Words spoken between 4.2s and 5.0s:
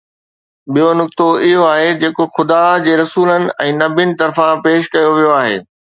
طرفان پيش